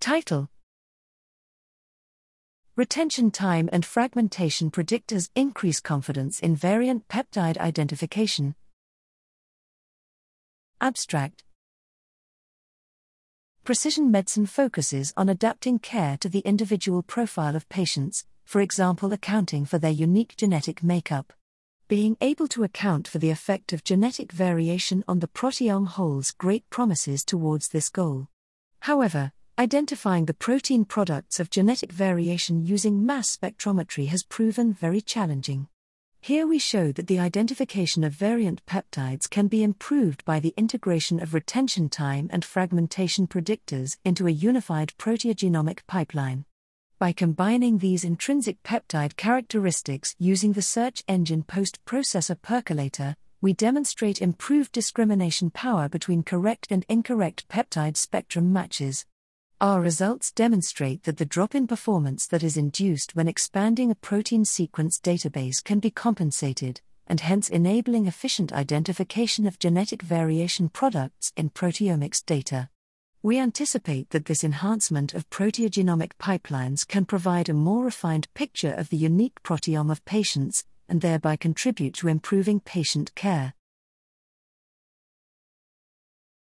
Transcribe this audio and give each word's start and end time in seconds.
Title 0.00 0.48
Retention 2.76 3.32
time 3.32 3.68
and 3.72 3.84
fragmentation 3.84 4.70
predictors 4.70 5.28
increase 5.34 5.80
confidence 5.80 6.38
in 6.38 6.54
variant 6.54 7.08
peptide 7.08 7.58
identification. 7.58 8.54
Abstract 10.80 11.42
Precision 13.64 14.12
medicine 14.12 14.46
focuses 14.46 15.12
on 15.16 15.28
adapting 15.28 15.80
care 15.80 16.16
to 16.18 16.28
the 16.28 16.40
individual 16.40 17.02
profile 17.02 17.56
of 17.56 17.68
patients, 17.68 18.24
for 18.44 18.60
example, 18.60 19.12
accounting 19.12 19.64
for 19.64 19.78
their 19.78 19.90
unique 19.90 20.36
genetic 20.36 20.80
makeup. 20.80 21.32
Being 21.88 22.16
able 22.20 22.46
to 22.48 22.62
account 22.62 23.08
for 23.08 23.18
the 23.18 23.30
effect 23.30 23.72
of 23.72 23.82
genetic 23.82 24.30
variation 24.30 25.02
on 25.08 25.18
the 25.18 25.28
proteome 25.28 25.88
holds 25.88 26.30
great 26.30 26.70
promises 26.70 27.24
towards 27.24 27.70
this 27.70 27.88
goal. 27.88 28.28
However, 28.80 29.32
Identifying 29.58 30.26
the 30.26 30.34
protein 30.34 30.84
products 30.84 31.40
of 31.40 31.50
genetic 31.50 31.90
variation 31.90 32.64
using 32.64 33.04
mass 33.04 33.36
spectrometry 33.36 34.06
has 34.06 34.22
proven 34.22 34.72
very 34.72 35.00
challenging. 35.00 35.66
Here 36.20 36.46
we 36.46 36.60
show 36.60 36.92
that 36.92 37.08
the 37.08 37.18
identification 37.18 38.04
of 38.04 38.12
variant 38.12 38.64
peptides 38.66 39.28
can 39.28 39.48
be 39.48 39.64
improved 39.64 40.24
by 40.24 40.38
the 40.38 40.54
integration 40.56 41.20
of 41.20 41.34
retention 41.34 41.88
time 41.88 42.28
and 42.32 42.44
fragmentation 42.44 43.26
predictors 43.26 43.96
into 44.04 44.28
a 44.28 44.30
unified 44.30 44.92
proteogenomic 44.96 45.80
pipeline. 45.88 46.44
By 47.00 47.10
combining 47.10 47.78
these 47.78 48.04
intrinsic 48.04 48.62
peptide 48.62 49.16
characteristics 49.16 50.14
using 50.20 50.52
the 50.52 50.62
search 50.62 51.02
engine 51.08 51.42
post 51.42 51.84
processor 51.84 52.40
percolator, 52.40 53.16
we 53.40 53.54
demonstrate 53.54 54.22
improved 54.22 54.70
discrimination 54.70 55.50
power 55.50 55.88
between 55.88 56.22
correct 56.22 56.68
and 56.70 56.86
incorrect 56.88 57.48
peptide 57.48 57.96
spectrum 57.96 58.52
matches. 58.52 59.04
Our 59.60 59.80
results 59.80 60.30
demonstrate 60.30 61.02
that 61.02 61.16
the 61.16 61.24
drop 61.24 61.52
in 61.52 61.66
performance 61.66 62.28
that 62.28 62.44
is 62.44 62.56
induced 62.56 63.16
when 63.16 63.26
expanding 63.26 63.90
a 63.90 63.96
protein 63.96 64.44
sequence 64.44 65.00
database 65.00 65.64
can 65.64 65.80
be 65.80 65.90
compensated, 65.90 66.80
and 67.08 67.18
hence 67.18 67.48
enabling 67.48 68.06
efficient 68.06 68.52
identification 68.52 69.48
of 69.48 69.58
genetic 69.58 70.00
variation 70.00 70.68
products 70.68 71.32
in 71.36 71.50
proteomics 71.50 72.24
data. 72.24 72.68
We 73.20 73.40
anticipate 73.40 74.10
that 74.10 74.26
this 74.26 74.44
enhancement 74.44 75.12
of 75.12 75.28
proteogenomic 75.28 76.12
pipelines 76.20 76.86
can 76.86 77.04
provide 77.04 77.48
a 77.48 77.52
more 77.52 77.84
refined 77.84 78.32
picture 78.34 78.72
of 78.72 78.90
the 78.90 78.96
unique 78.96 79.42
proteome 79.42 79.90
of 79.90 80.04
patients, 80.04 80.64
and 80.88 81.00
thereby 81.00 81.34
contribute 81.34 81.94
to 81.94 82.06
improving 82.06 82.60
patient 82.60 83.12
care. 83.16 83.54